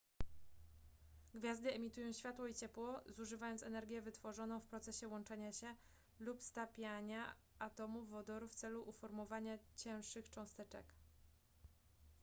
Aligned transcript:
gwiazdy 1.33 1.73
emitują 1.73 2.13
światło 2.13 2.47
i 2.47 2.55
ciepło 2.55 2.99
zużywając 3.07 3.63
energię 3.63 4.01
wytworzoną 4.01 4.59
w 4.59 4.65
procesie 4.65 5.07
łączenia 5.07 5.53
się 5.53 5.75
lub 6.19 6.43
stapiania 6.43 7.35
atomów 7.59 8.09
wodoru 8.09 8.47
w 8.47 8.55
celu 8.55 8.83
uformowania 8.89 9.57
cięższych 9.75 10.29
cząsteczek 10.29 10.85